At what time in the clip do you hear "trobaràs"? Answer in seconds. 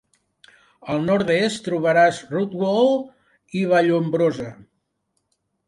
1.67-2.23